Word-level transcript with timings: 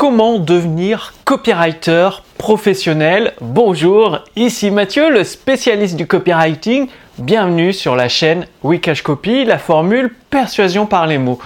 comment 0.00 0.38
devenir 0.38 1.12
copywriter 1.26 2.08
professionnel. 2.38 3.34
Bonjour, 3.42 4.20
ici 4.34 4.70
Mathieu, 4.70 5.10
le 5.10 5.24
spécialiste 5.24 5.94
du 5.94 6.06
copywriting. 6.06 6.88
Bienvenue 7.18 7.74
sur 7.74 7.96
la 7.96 8.08
chaîne 8.08 8.46
Wikash 8.62 9.02
Copy, 9.02 9.44
la 9.44 9.58
formule 9.58 10.14
persuasion 10.30 10.86
par 10.86 11.06
les 11.06 11.18
mots. 11.18 11.38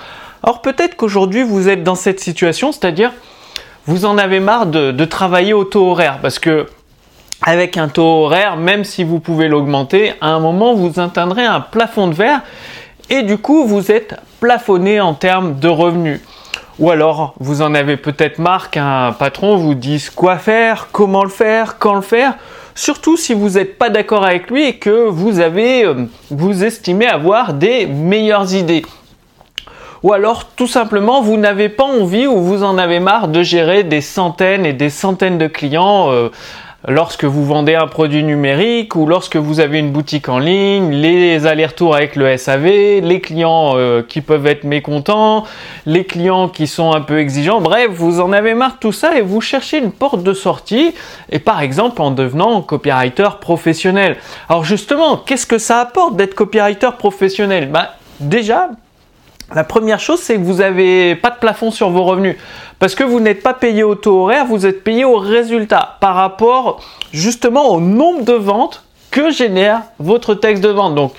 Alors 0.44 0.62
peut-être 0.62 0.94
qu'aujourd'hui 0.94 1.42
vous 1.42 1.68
êtes 1.68 1.82
dans 1.82 1.96
cette 1.96 2.20
situation, 2.20 2.70
c'est-à-dire 2.70 3.12
vous 3.86 4.04
en 4.04 4.18
avez 4.18 4.38
marre 4.38 4.66
de, 4.66 5.04
travailler 5.04 5.52
au 5.52 5.64
taux 5.64 5.90
horaire 5.90 6.20
parce 6.22 6.38
que 6.38 6.68
avec 7.42 7.76
un 7.76 7.88
taux 7.88 8.22
horaire, 8.26 8.56
même 8.56 8.84
si 8.84 9.02
vous 9.02 9.18
pouvez 9.18 9.48
l'augmenter, 9.48 10.12
à 10.20 10.28
un 10.28 10.38
moment 10.38 10.74
vous 10.74 11.00
atteindrez 11.00 11.44
un 11.44 11.58
plafond 11.58 12.06
de 12.06 12.14
verre 12.14 12.42
et 13.10 13.22
du 13.22 13.36
coup 13.36 13.66
vous 13.66 13.90
êtes 13.90 14.14
plafonné 14.38 15.00
en 15.00 15.14
termes 15.14 15.58
de 15.58 15.66
revenus. 15.66 16.20
Ou 16.78 16.90
alors, 16.90 17.34
vous 17.38 17.62
en 17.62 17.74
avez 17.74 17.96
peut-être 17.96 18.38
marre 18.38 18.70
qu'un 18.70 19.12
patron 19.12 19.56
vous 19.56 19.74
dise 19.74 20.10
quoi 20.10 20.38
faire, 20.38 20.88
comment 20.90 21.22
le 21.22 21.30
faire, 21.30 21.78
quand 21.78 21.94
le 21.94 22.00
faire. 22.00 22.34
Surtout 22.74 23.16
si 23.16 23.34
vous 23.34 23.50
n'êtes 23.50 23.78
pas 23.78 23.90
d'accord 23.90 24.24
avec 24.24 24.50
lui 24.50 24.64
et 24.66 24.76
que 24.78 25.06
vous 25.06 25.38
avez, 25.38 25.84
euh, 25.84 26.06
vous 26.30 26.64
estimez 26.64 27.06
avoir 27.06 27.54
des 27.54 27.86
meilleures 27.86 28.52
idées. 28.54 28.84
Ou 30.02 30.12
alors, 30.12 30.46
tout 30.56 30.66
simplement, 30.66 31.22
vous 31.22 31.36
n'avez 31.36 31.68
pas 31.68 31.84
envie 31.84 32.26
ou 32.26 32.38
vous 32.40 32.64
en 32.64 32.76
avez 32.76 32.98
marre 32.98 33.28
de 33.28 33.42
gérer 33.42 33.84
des 33.84 34.00
centaines 34.00 34.66
et 34.66 34.72
des 34.72 34.90
centaines 34.90 35.38
de 35.38 35.46
clients 35.46 36.10
euh, 36.10 36.30
lorsque 36.86 37.24
vous 37.24 37.44
vendez 37.44 37.74
un 37.74 37.86
produit 37.86 38.22
numérique 38.22 38.96
ou 38.96 39.06
lorsque 39.06 39.36
vous 39.36 39.60
avez 39.60 39.78
une 39.78 39.90
boutique 39.90 40.28
en 40.28 40.38
ligne, 40.38 40.90
les 40.90 41.46
allers-retours 41.46 41.94
avec 41.94 42.16
le 42.16 42.36
SAV, 42.36 43.00
les 43.02 43.20
clients 43.20 43.72
euh, 43.76 44.02
qui 44.02 44.20
peuvent 44.20 44.46
être 44.46 44.64
mécontents, 44.64 45.44
les 45.86 46.04
clients 46.04 46.48
qui 46.48 46.66
sont 46.66 46.92
un 46.92 47.00
peu 47.00 47.18
exigeants, 47.18 47.60
bref, 47.60 47.90
vous 47.90 48.20
en 48.20 48.32
avez 48.32 48.54
marre 48.54 48.74
de 48.74 48.78
tout 48.80 48.92
ça 48.92 49.16
et 49.16 49.22
vous 49.22 49.40
cherchez 49.40 49.78
une 49.78 49.92
porte 49.92 50.22
de 50.22 50.32
sortie 50.32 50.94
et 51.30 51.38
par 51.38 51.60
exemple 51.60 52.02
en 52.02 52.10
devenant 52.10 52.60
copywriter 52.62 53.28
professionnel. 53.40 54.16
Alors 54.48 54.64
justement, 54.64 55.16
qu'est-ce 55.16 55.46
que 55.46 55.58
ça 55.58 55.80
apporte 55.80 56.16
d'être 56.16 56.34
copywriter 56.34 56.90
professionnel? 56.98 57.70
Bah, 57.70 57.94
Déjà, 58.20 58.70
la 59.52 59.64
première 59.64 60.00
chose, 60.00 60.20
c'est 60.20 60.36
que 60.36 60.42
vous 60.42 60.54
n'avez 60.54 61.16
pas 61.16 61.30
de 61.30 61.38
plafond 61.38 61.70
sur 61.70 61.90
vos 61.90 62.04
revenus. 62.04 62.36
Parce 62.78 62.94
que 62.94 63.04
vous 63.04 63.20
n'êtes 63.20 63.42
pas 63.42 63.54
payé 63.54 63.82
au 63.82 63.94
taux 63.94 64.22
horaire, 64.22 64.46
vous 64.46 64.66
êtes 64.66 64.82
payé 64.82 65.04
au 65.04 65.16
résultat 65.16 65.96
par 66.00 66.14
rapport 66.14 66.80
justement 67.12 67.70
au 67.70 67.80
nombre 67.80 68.24
de 68.24 68.32
ventes 68.32 68.84
que 69.10 69.30
génère 69.30 69.82
votre 69.98 70.34
texte 70.34 70.62
de 70.62 70.70
vente. 70.70 70.94
Donc, 70.94 71.12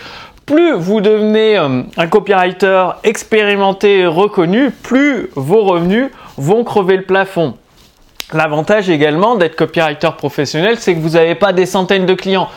plus 0.45 0.73
vous 0.73 1.02
devenez 1.02 1.58
euh, 1.58 1.82
un 1.98 2.08
copywriter 2.08 2.90
expérimenté, 3.04 4.06
reconnu, 4.06 4.70
plus 4.72 5.30
vos 5.36 5.64
revenus 5.64 6.10
vont 6.38 6.64
crever 6.64 6.98
le 6.98 7.04
plafond. 7.04 7.56
L'avantage 8.34 8.89
également 8.89 9.36
d'être 9.36 9.56
copywriter 9.56 10.10
professionnel, 10.17 10.78
c'est 10.80 10.94
que 10.95 11.00
vous 11.00 11.12
n'avez 11.12 11.36
pas 11.36 11.54
des 11.54 11.66
centaines 11.66 12.06
de 12.06 12.14
clients. 12.14 12.50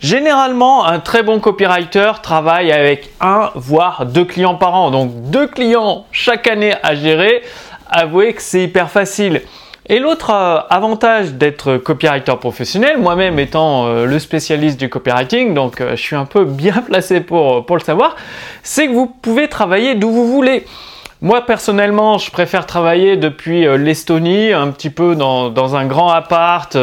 Généralement, 0.00 0.86
un 0.86 1.00
très 1.00 1.24
bon 1.24 1.40
copywriter 1.40 2.12
travaille 2.22 2.70
avec 2.70 3.10
un 3.20 3.50
voire 3.56 4.06
deux 4.06 4.24
clients 4.24 4.54
par 4.54 4.74
an. 4.74 4.90
Donc 4.92 5.30
deux 5.30 5.48
clients 5.48 6.06
chaque 6.12 6.46
année 6.46 6.74
à 6.84 6.94
gérer. 6.94 7.42
Avouez 7.90 8.32
que 8.32 8.42
c'est 8.42 8.62
hyper 8.62 8.90
facile. 8.90 9.42
Et 9.90 9.98
l'autre 9.98 10.30
euh, 10.30 10.60
avantage 10.68 11.32
d'être 11.32 11.78
copywriter 11.78 12.36
professionnel, 12.38 12.98
moi-même 12.98 13.38
étant 13.38 13.86
euh, 13.86 14.04
le 14.04 14.18
spécialiste 14.18 14.78
du 14.78 14.90
copywriting, 14.90 15.54
donc 15.54 15.80
euh, 15.80 15.96
je 15.96 16.02
suis 16.02 16.14
un 16.14 16.26
peu 16.26 16.44
bien 16.44 16.74
placé 16.86 17.20
pour, 17.20 17.64
pour 17.64 17.76
le 17.76 17.82
savoir, 17.82 18.14
c'est 18.62 18.86
que 18.86 18.92
vous 18.92 19.06
pouvez 19.06 19.48
travailler 19.48 19.94
d'où 19.94 20.10
vous 20.10 20.30
voulez. 20.30 20.66
Moi 21.22 21.40
personnellement, 21.40 22.18
je 22.18 22.30
préfère 22.30 22.66
travailler 22.66 23.16
depuis 23.16 23.64
l'Estonie, 23.78 24.52
un 24.52 24.70
petit 24.70 24.90
peu 24.90 25.16
dans, 25.16 25.48
dans 25.48 25.74
un 25.74 25.86
grand 25.86 26.10
appart 26.10 26.76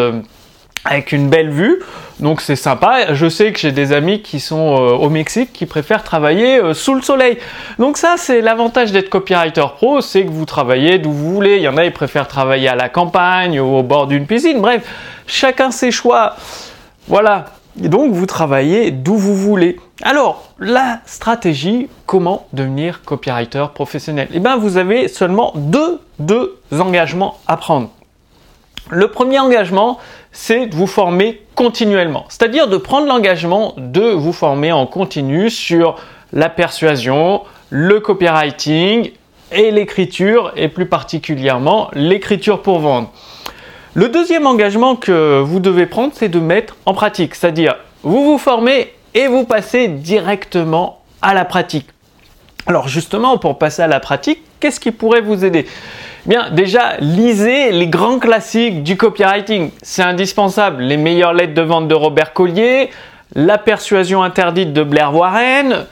avec 0.86 1.12
une 1.12 1.30
belle 1.30 1.50
vue. 1.50 1.82
Donc 2.20 2.40
c'est 2.40 2.56
sympa. 2.56 3.14
Je 3.14 3.28
sais 3.28 3.52
que 3.52 3.60
j'ai 3.60 3.72
des 3.72 3.92
amis 3.92 4.22
qui 4.22 4.40
sont 4.40 4.76
euh, 4.76 4.94
au 4.94 5.10
Mexique 5.10 5.52
qui 5.52 5.66
préfèrent 5.66 6.04
travailler 6.04 6.60
euh, 6.60 6.74
sous 6.74 6.94
le 6.94 7.02
soleil. 7.02 7.38
Donc 7.78 7.98
ça 7.98 8.16
c'est 8.18 8.42
l'avantage 8.42 8.92
d'être 8.92 9.10
copywriter 9.10 9.66
pro, 9.76 10.00
c'est 10.00 10.26
que 10.26 10.32
vous 10.32 10.46
travaillez 10.46 10.98
d'où 10.98 11.12
vous 11.12 11.34
voulez. 11.34 11.58
Il 11.58 11.64
y 11.64 11.68
en 11.68 11.76
a 11.76 11.84
qui 11.84 11.92
préfèrent 11.92 12.28
travailler 12.28 12.70
à 12.70 12.76
la 12.76 12.88
campagne 12.88 13.60
ou 13.60 13.76
au 13.76 13.84
bord 13.84 14.08
d'une 14.08 14.26
piscine. 14.26 14.62
Bref, 14.62 14.88
chacun 15.28 15.72
ses 15.72 15.92
choix. 15.92 16.36
Voilà. 17.08 17.46
Et 17.84 17.90
donc 17.90 18.14
vous 18.14 18.26
travaillez 18.26 18.92
d'où 18.92 19.16
vous 19.16 19.36
voulez. 19.36 19.78
Alors, 20.02 20.52
la 20.60 21.00
stratégie, 21.06 21.88
comment 22.06 22.48
devenir 22.54 23.02
copywriter 23.04 23.66
professionnel? 23.74 24.28
Eh 24.34 24.40
bien, 24.40 24.58
vous 24.58 24.78
avez 24.78 25.08
seulement 25.08 25.54
deux 25.56 26.02
engagements 26.72 27.38
à 27.48 27.56
prendre. 27.56 27.90
Le 28.92 29.08
premier 29.08 29.40
engagement, 29.40 29.98
c'est 30.32 30.68
de 30.68 30.76
vous 30.76 30.86
former 30.86 31.42
continuellement. 31.56 32.26
C'est-à-dire 32.30 32.68
de 32.68 32.78
prendre 32.78 33.08
l'engagement 33.08 33.74
de 33.78 34.12
vous 34.12 34.34
former 34.34 34.72
en 34.72 34.86
continu 34.86 35.50
sur 35.50 35.96
la 36.34 36.50
persuasion, 36.50 37.42
le 37.70 38.00
copywriting 38.00 39.12
et 39.52 39.72
l'écriture, 39.72 40.52
et 40.56 40.68
plus 40.68 40.86
particulièrement 40.86 41.90
l'écriture 41.94 42.62
pour 42.62 42.80
vendre. 42.80 43.12
Le 43.96 44.10
deuxième 44.10 44.46
engagement 44.46 44.96
que 44.96 45.40
vous 45.40 45.60
devez 45.60 45.88
prendre, 45.88 46.12
c'est 46.14 46.30
de 46.30 46.40
mettre 46.40 46.76
en 46.86 46.94
pratique. 46.94 47.34
C'est-à-dire, 47.34 47.76
vous 48.04 48.24
vous 48.24 48.38
formez 48.38 48.94
et 49.16 49.28
vous 49.28 49.46
passez 49.46 49.88
directement 49.88 51.00
à 51.22 51.34
la 51.34 51.46
pratique. 51.46 51.88
Alors 52.68 52.88
justement, 52.88 53.38
pour 53.38 53.58
passer 53.58 53.82
à 53.82 53.88
la 53.88 54.00
pratique, 54.00 54.42
qu'est-ce 54.60 54.80
qui 54.80 54.92
pourrait 54.92 55.22
vous 55.22 55.46
aider? 55.46 55.66
Bien, 56.26 56.50
déjà, 56.50 56.98
lisez 57.02 57.72
les 57.72 57.86
grands 57.86 58.18
classiques 58.18 58.82
du 58.82 58.98
copywriting. 58.98 59.70
C'est 59.84 60.02
indispensable. 60.02 60.82
Les 60.82 60.98
meilleures 60.98 61.34
lettres 61.34 61.54
de 61.54 61.62
vente 61.62 61.88
de 61.88 61.94
Robert 61.94 62.34
Collier, 62.34 62.90
La 63.36 63.60
persuasion 63.60 64.24
interdite 64.24 64.74
de 64.74 64.82
Blair 64.82 65.14
Warren, 65.14 65.86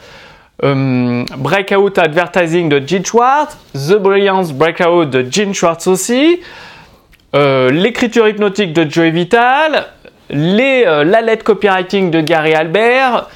euh, 0.64 1.24
Breakout 1.38 2.00
Advertising 2.00 2.68
de 2.68 2.82
Gene 2.86 3.06
Schwartz, 3.06 3.58
The 3.74 3.98
Brilliance 3.98 4.54
Breakout 4.54 5.06
de 5.06 5.24
Gene 5.30 5.54
Schwartz 5.54 5.86
aussi, 5.86 6.40
euh, 7.36 7.70
L'écriture 7.70 8.28
hypnotique 8.28 8.74
de 8.74 8.90
Joey 8.90 9.12
Vital, 9.12 9.86
euh, 10.32 11.04
La 11.04 11.22
lettre 11.22 11.44
copywriting 11.44 12.10
de 12.10 12.22
Gary 12.22 12.56
Albert, 12.56 13.30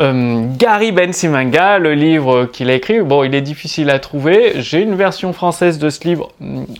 euh, 0.00 0.46
Gary 0.56 0.92
Bensimanga, 0.92 1.78
le 1.78 1.94
livre 1.94 2.46
qu'il 2.46 2.70
a 2.70 2.74
écrit, 2.74 3.00
bon, 3.00 3.22
il 3.22 3.34
est 3.34 3.42
difficile 3.42 3.90
à 3.90 3.98
trouver. 3.98 4.54
J'ai 4.56 4.80
une 4.80 4.94
version 4.94 5.32
française 5.32 5.78
de 5.78 5.90
ce 5.90 6.04
livre. 6.04 6.30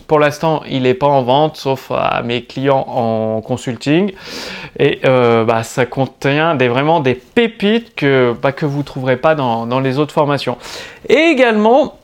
Pour 0.07 0.19
l'instant, 0.19 0.63
il 0.69 0.83
n'est 0.83 0.95
pas 0.95 1.07
en 1.07 1.21
vente, 1.21 1.57
sauf 1.57 1.91
à 1.91 2.23
mes 2.23 2.43
clients 2.43 2.85
en 2.87 3.41
consulting. 3.41 4.11
Et 4.79 4.99
euh, 5.05 5.43
bah, 5.45 5.63
ça 5.63 5.85
contient 5.85 6.55
des, 6.55 6.67
vraiment 6.67 6.99
des 6.99 7.13
pépites 7.13 7.93
que, 7.95 8.33
bah, 8.41 8.51
que 8.51 8.65
vous 8.65 8.79
ne 8.79 8.83
trouverez 8.83 9.17
pas 9.17 9.35
dans, 9.35 9.67
dans 9.67 9.79
les 9.79 9.99
autres 9.99 10.13
formations. 10.13 10.57
Et 11.07 11.29
également, 11.31 11.95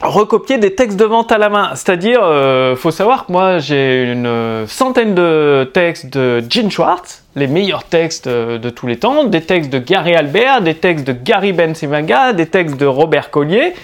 recopier 0.00 0.58
des 0.58 0.74
textes 0.74 0.98
de 0.98 1.04
vente 1.04 1.32
à 1.32 1.38
la 1.38 1.48
main. 1.48 1.70
C'est-à-dire, 1.74 2.20
euh, 2.22 2.76
faut 2.76 2.90
savoir 2.90 3.26
que 3.26 3.32
moi 3.32 3.58
j'ai 3.58 4.04
une 4.04 4.66
centaine 4.66 5.14
de 5.14 5.70
textes 5.72 6.12
de 6.12 6.42
Gene 6.48 6.70
Schwartz, 6.70 7.24
les 7.36 7.46
meilleurs 7.46 7.84
textes 7.84 8.28
de 8.28 8.70
tous 8.70 8.86
les 8.86 8.98
temps, 8.98 9.24
des 9.24 9.40
textes 9.40 9.70
de 9.70 9.78
Gary 9.78 10.14
Albert, 10.14 10.62
des 10.62 10.74
textes 10.74 11.06
de 11.06 11.12
Gary 11.12 11.52
Bensimaga, 11.52 12.32
des 12.32 12.46
textes 12.46 12.76
de 12.76 12.86
Robert 12.86 13.30
Collier, 13.30 13.74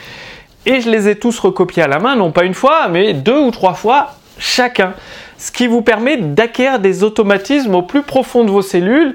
et 0.67 0.81
je 0.81 0.91
les 0.91 1.09
ai 1.09 1.17
tous 1.17 1.39
recopiés 1.39 1.83
à 1.83 1.89
la 1.89 1.99
main, 1.99 2.17
non 2.17 2.33
pas 2.33 2.45
une 2.45 2.55
fois, 2.55 2.89
mais 2.89 3.15
deux 3.15 3.39
ou 3.39 3.51
trois 3.51 3.75
fois 3.75 4.11
chacun. 4.39 4.95
Ce 5.39 5.53
qui 5.53 5.67
vous 5.67 5.83
permet 5.83 6.17
d'acquérir 6.17 6.81
des 6.81 7.05
automatismes 7.05 7.75
au 7.75 7.83
plus 7.83 8.03
profond 8.03 8.45
de 8.45 8.51
vos 8.51 8.63
cellules 8.63 9.15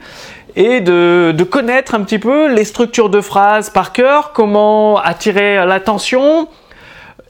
et 0.55 0.79
de, 0.79 1.43
connaître 1.43 1.95
un 1.95 2.01
petit 2.01 2.19
peu 2.19 2.51
les 2.51 2.63
structures 2.63 3.09
de 3.09 3.21
phrases 3.21 3.69
par 3.69 3.91
cœur, 3.91 4.31
comment 4.33 4.97
attirer 4.97 5.65
l'attention, 5.65 6.47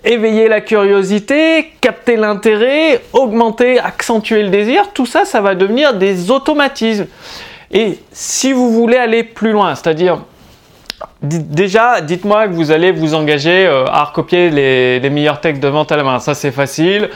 éveiller 0.06 0.48
la 0.48 0.62
curiosité, 0.62 1.74
capter 1.82 2.16
l'intérêt, 2.16 3.02
augmenter, 3.14 3.80
accentuer 3.80 4.44
le 4.44 4.50
désir, 4.50 4.92
tout 4.94 5.06
ça, 5.06 5.26
ça 5.26 5.42
va 5.42 5.56
devenir 5.56 5.94
des 5.96 6.32
automatismes. 6.32 7.08
Et 7.72 8.00
si 8.12 8.54
vous 8.54 8.72
voulez 8.72 8.98
aller 8.98 9.24
plus 9.24 9.52
loin, 9.52 9.76
c'est-à-dire 9.76 10.20
déjà, 11.22 12.02
dites-moi 12.02 12.48
que 12.48 12.54
vous 12.54 12.72
allez 12.72 12.92
vous 12.92 13.14
engager 13.14 13.66
euh, 13.66 13.86
à 13.88 14.04
recopier 14.06 14.50
les, 14.50 15.10
meilleurs 15.10 15.42
textes 15.42 15.62
de 15.62 15.68
vente 15.68 15.92
à 15.92 15.98
la 15.98 16.04
main. 16.04 16.20
Ça, 16.20 16.34
c'est 16.34 16.52
facile. 16.52 17.10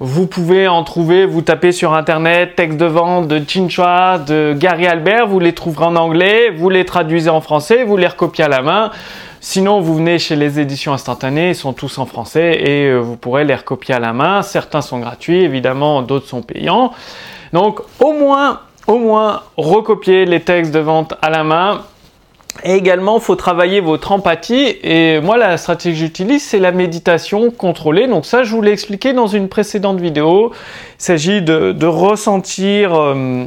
Vous 0.00 0.26
pouvez 0.26 0.66
en 0.66 0.82
trouver, 0.82 1.24
vous 1.24 1.42
tapez 1.42 1.70
sur 1.70 1.94
internet 1.94 2.56
texte 2.56 2.78
de 2.78 2.84
vente 2.84 3.28
de 3.28 3.40
Chinchua, 3.46 4.18
de 4.18 4.52
Gary 4.58 4.88
Albert, 4.88 5.28
vous 5.28 5.38
les 5.38 5.52
trouverez 5.52 5.84
en 5.84 5.94
anglais, 5.94 6.50
vous 6.50 6.68
les 6.68 6.84
traduisez 6.84 7.30
en 7.30 7.40
français, 7.40 7.84
vous 7.84 7.96
les 7.96 8.08
recopiez 8.08 8.42
à 8.42 8.48
la 8.48 8.60
main. 8.60 8.90
Sinon, 9.40 9.80
vous 9.80 9.94
venez 9.94 10.18
chez 10.18 10.34
les 10.34 10.58
éditions 10.58 10.92
instantanées, 10.92 11.50
ils 11.50 11.54
sont 11.54 11.72
tous 11.72 11.98
en 11.98 12.06
français 12.06 12.60
et 12.60 12.86
euh, 12.86 12.98
vous 12.98 13.16
pourrez 13.16 13.44
les 13.44 13.54
recopier 13.54 13.94
à 13.94 14.00
la 14.00 14.12
main. 14.12 14.42
Certains 14.42 14.80
sont 14.80 14.98
gratuits, 14.98 15.44
évidemment, 15.44 16.02
d'autres 16.02 16.26
sont 16.26 16.42
payants. 16.42 16.92
Donc, 17.52 17.78
au 18.00 18.14
moins, 18.14 18.62
au 18.88 18.98
moins, 18.98 19.42
recopier 19.56 20.24
les 20.24 20.40
textes 20.40 20.72
de 20.72 20.80
vente 20.80 21.14
à 21.22 21.30
la 21.30 21.44
main. 21.44 21.82
Et 22.62 22.74
également, 22.74 23.16
il 23.16 23.22
faut 23.22 23.34
travailler 23.34 23.80
votre 23.80 24.12
empathie. 24.12 24.76
Et 24.82 25.20
moi, 25.20 25.36
la 25.36 25.56
stratégie 25.56 25.94
que 25.94 26.06
j'utilise, 26.06 26.42
c'est 26.42 26.60
la 26.60 26.72
méditation 26.72 27.50
contrôlée. 27.50 28.06
Donc 28.06 28.24
ça, 28.26 28.44
je 28.44 28.54
vous 28.54 28.62
l'ai 28.62 28.70
expliqué 28.70 29.12
dans 29.12 29.26
une 29.26 29.48
précédente 29.48 29.98
vidéo. 29.98 30.52
Il 30.52 31.02
s'agit 31.02 31.42
de, 31.42 31.86
ressentir 31.86 32.94
euh, 32.94 33.44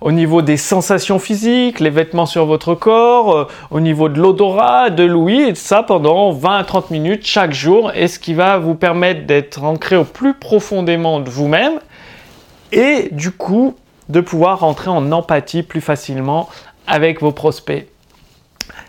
au 0.00 0.10
niveau 0.10 0.42
des 0.42 0.56
sensations 0.56 1.18
physiques, 1.18 1.80
les 1.80 1.90
vêtements 1.90 2.26
sur 2.26 2.46
votre 2.46 2.74
corps, 2.74 3.36
euh, 3.36 3.44
au 3.70 3.80
niveau 3.80 4.08
de 4.08 4.18
l'odorat, 4.18 4.90
de 4.90 5.04
l'ouïe, 5.04 5.42
et 5.42 5.54
ça 5.54 5.82
pendant 5.82 6.32
20 6.32 6.56
à 6.56 6.64
30 6.64 6.90
minutes 6.90 7.26
chaque 7.26 7.52
jour. 7.52 7.92
Et 7.94 8.08
ce 8.08 8.18
qui 8.18 8.32
va 8.32 8.58
vous 8.58 8.74
permettre 8.74 9.26
d'être 9.26 9.62
ancré 9.62 9.96
au 9.96 10.04
plus 10.04 10.34
profondément 10.34 11.20
de 11.20 11.28
vous-même. 11.28 11.74
Et 12.72 13.10
du 13.12 13.32
coup, 13.32 13.76
de 14.08 14.20
pouvoir 14.20 14.60
rentrer 14.60 14.90
en 14.90 15.12
empathie 15.12 15.62
plus 15.62 15.80
facilement 15.80 16.48
avec 16.86 17.20
vos 17.20 17.32
prospects. 17.32 17.86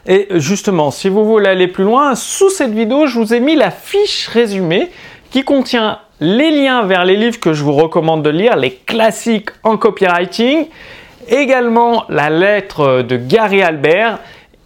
Et 0.07 0.27
justement, 0.35 0.91
si 0.91 1.09
vous 1.09 1.25
voulez 1.25 1.49
aller 1.49 1.67
plus 1.67 1.83
loin, 1.83 2.15
sous 2.15 2.49
cette 2.49 2.73
vidéo, 2.73 3.05
je 3.05 3.19
vous 3.19 3.33
ai 3.33 3.39
mis 3.39 3.55
la 3.55 3.71
fiche 3.71 4.27
résumée 4.27 4.89
qui 5.29 5.43
contient 5.43 5.99
les 6.19 6.51
liens 6.51 6.83
vers 6.83 7.05
les 7.05 7.15
livres 7.15 7.39
que 7.39 7.53
je 7.53 7.63
vous 7.63 7.73
recommande 7.73 8.23
de 8.23 8.29
lire, 8.29 8.55
les 8.55 8.71
classiques 8.71 9.49
en 9.63 9.77
copywriting, 9.77 10.67
également 11.27 12.05
la 12.09 12.29
lettre 12.29 13.01
de 13.01 13.17
Gary 13.17 13.61
Albert 13.61 14.19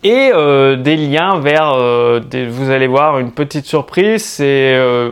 et 0.04 0.32
euh, 0.34 0.76
des 0.76 0.98
liens 0.98 1.40
vers, 1.40 1.74
euh, 1.74 2.20
vous 2.50 2.70
allez 2.70 2.88
voir 2.88 3.20
une 3.20 3.32
petite 3.32 3.66
surprise, 3.66 4.24
c'est 4.24 4.76
euh, 4.76 5.12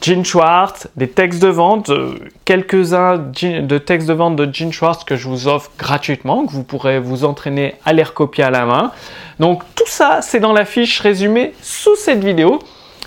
Gene 0.00 0.24
Schwartz, 0.24 0.88
des 0.96 1.08
textes 1.08 1.42
de 1.42 1.48
vente, 1.48 1.90
euh, 1.90 2.14
quelques-uns 2.44 3.18
de 3.18 3.78
textes 3.78 4.08
de 4.08 4.14
vente 4.14 4.36
de 4.36 4.48
Gene 4.52 4.72
Schwartz 4.72 5.04
que 5.04 5.16
je 5.16 5.28
vous 5.28 5.48
offre 5.48 5.70
gratuitement, 5.78 6.46
que 6.46 6.52
vous 6.52 6.62
pourrez 6.62 6.98
vous 6.98 7.24
entraîner 7.24 7.74
à 7.84 7.92
les 7.92 8.02
recopier 8.02 8.44
à 8.44 8.50
la 8.50 8.64
main. 8.64 8.90
Donc 9.38 9.62
tout 9.74 9.86
ça, 9.86 10.20
c'est 10.22 10.40
dans 10.40 10.54
la 10.54 10.64
fiche 10.64 11.00
résumée 11.00 11.52
sous 11.60 11.94
cette 11.96 12.24
vidéo. 12.24 12.58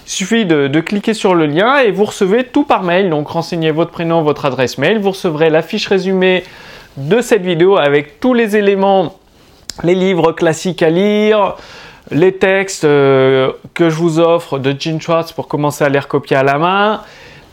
Il 0.05 0.11
suffit 0.11 0.45
de, 0.45 0.67
de, 0.67 0.79
cliquer 0.81 1.15
sur 1.15 1.33
le 1.33 1.47
lien 1.47 1.77
et 1.77 1.91
vous 1.91 2.05
recevez 2.05 2.43
tout 2.43 2.63
par 2.63 2.83
mail. 2.83 3.09
Donc 3.09 3.29
renseignez 3.29 3.71
votre 3.71 3.89
prénom, 3.89 4.21
votre 4.21 4.45
adresse 4.45 4.77
mail. 4.77 4.99
Vous 4.99 5.11
recevrez 5.11 5.49
la 5.49 5.63
fiche 5.63 5.87
résumée 5.87 6.43
de 6.97 7.19
cette 7.19 7.41
vidéo 7.41 7.77
avec 7.77 8.19
tous 8.19 8.35
les 8.35 8.55
éléments, 8.55 9.15
les 9.83 9.95
livres 9.95 10.31
classiques 10.31 10.83
à 10.83 10.91
lire, 10.91 11.55
les 12.11 12.33
textes 12.33 12.83
euh, 12.83 13.51
que 13.73 13.89
je 13.89 13.95
vous 13.95 14.19
offre 14.19 14.59
de 14.59 14.75
Gene 14.77 15.01
Schwartz 15.01 15.31
pour 15.31 15.47
commencer 15.47 15.83
à 15.83 15.89
les 15.89 15.99
recopier 15.99 16.37
à 16.37 16.43
la 16.43 16.57
main, 16.57 17.01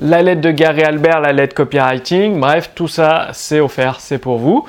la 0.00 0.22
lettre 0.22 0.40
de 0.40 0.50
Gary 0.50 0.82
Albert, 0.82 1.20
la 1.20 1.32
lettre 1.32 1.54
copywriting, 1.54 2.38
bref, 2.38 2.70
tout 2.74 2.88
ça 2.88 3.28
c'est 3.32 3.60
offert, 3.60 4.00
c'est 4.00 4.18
pour 4.18 4.38
vous. 4.38 4.64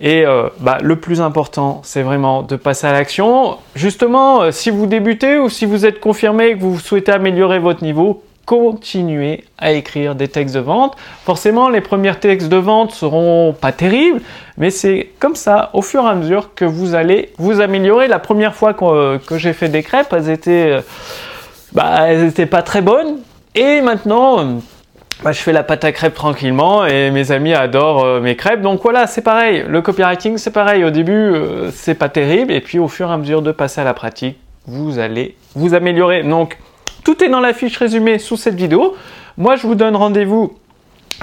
Et 0.00 0.24
euh, 0.24 0.48
bah, 0.60 0.78
le 0.80 0.96
plus 0.96 1.20
important, 1.20 1.80
c'est 1.82 2.02
vraiment 2.02 2.42
de 2.42 2.54
passer 2.54 2.86
à 2.86 2.92
l'action. 2.92 3.56
Justement, 3.74 4.42
euh, 4.42 4.50
si 4.52 4.70
vous 4.70 4.86
débutez 4.86 5.38
ou 5.38 5.48
si 5.48 5.66
vous 5.66 5.86
êtes 5.86 5.98
confirmé 5.98 6.54
que 6.54 6.60
vous 6.60 6.78
souhaitez 6.78 7.10
améliorer 7.10 7.58
votre 7.58 7.82
niveau, 7.82 8.22
continuer 8.48 9.44
à 9.58 9.72
écrire 9.72 10.14
des 10.14 10.28
textes 10.28 10.54
de 10.54 10.60
vente. 10.60 10.96
Forcément, 11.26 11.68
les 11.68 11.82
premiers 11.82 12.14
textes 12.14 12.48
de 12.48 12.56
vente 12.56 12.92
seront 12.92 13.52
pas 13.52 13.72
terribles, 13.72 14.22
mais 14.56 14.70
c'est 14.70 15.10
comme 15.18 15.34
ça, 15.34 15.68
au 15.74 15.82
fur 15.82 16.02
et 16.04 16.08
à 16.08 16.14
mesure, 16.14 16.54
que 16.54 16.64
vous 16.64 16.94
allez 16.94 17.30
vous 17.36 17.60
améliorer. 17.60 18.08
La 18.08 18.18
première 18.18 18.54
fois 18.54 18.72
que, 18.72 19.36
j'ai 19.36 19.52
fait 19.52 19.68
des 19.68 19.82
crêpes, 19.82 20.14
elles 20.14 20.30
étaient, 20.30 20.78
bah, 21.74 22.06
elles 22.08 22.24
étaient 22.24 22.46
pas 22.46 22.62
très 22.62 22.80
bonnes. 22.80 23.18
Et 23.54 23.82
maintenant, 23.82 24.62
bah, 25.22 25.32
je 25.32 25.40
fais 25.40 25.52
la 25.52 25.62
pâte 25.62 25.84
à 25.84 25.92
crêpes 25.92 26.14
tranquillement 26.14 26.86
et 26.86 27.10
mes 27.10 27.32
amis 27.32 27.52
adorent 27.52 28.02
euh, 28.02 28.20
mes 28.20 28.34
crêpes. 28.34 28.62
Donc 28.62 28.80
voilà, 28.82 29.06
c'est 29.06 29.20
pareil. 29.20 29.62
Le 29.68 29.82
copywriting, 29.82 30.38
c'est 30.38 30.52
pareil. 30.52 30.84
Au 30.84 30.90
début, 30.90 31.12
euh, 31.12 31.70
c'est 31.70 31.96
pas 31.96 32.08
terrible. 32.08 32.50
Et 32.50 32.62
puis 32.62 32.78
au 32.78 32.88
fur 32.88 33.10
et 33.10 33.12
à 33.12 33.18
mesure 33.18 33.42
de 33.42 33.52
passer 33.52 33.82
à 33.82 33.84
la 33.84 33.92
pratique, 33.92 34.38
vous 34.66 34.98
allez 34.98 35.36
vous 35.54 35.74
améliorer. 35.74 36.22
Donc, 36.22 36.56
tout 37.08 37.24
est 37.24 37.30
dans 37.30 37.40
la 37.40 37.54
fiche 37.54 37.78
résumée 37.78 38.18
sous 38.18 38.36
cette 38.36 38.56
vidéo. 38.56 38.94
Moi, 39.38 39.56
je 39.56 39.66
vous 39.66 39.74
donne 39.74 39.96
rendez-vous 39.96 40.58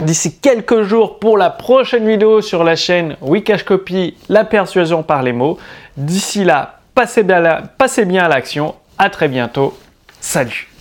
d'ici 0.02 0.40
quelques 0.40 0.82
jours 0.82 1.20
pour 1.20 1.38
la 1.38 1.52
prochaine 1.52 2.08
vidéo 2.08 2.42
sur 2.42 2.64
la 2.64 2.76
chaîne 2.76 3.18
Wikash 3.22 3.62
Copy, 3.62 4.16
la 4.28 4.46
persuasion 4.46 5.04
par 5.04 5.22
les 5.22 5.32
mots. 5.32 5.60
D'ici 5.96 6.44
là, 6.44 6.80
passez 6.96 7.22
bien, 7.22 8.24
à 8.24 8.28
l'action. 8.28 8.74
À 8.98 9.12
très 9.12 9.28
bientôt. 9.28 9.78
Salut 10.20 10.75